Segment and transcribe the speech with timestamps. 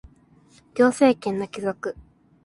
[0.73, 1.95] 行政権の帰属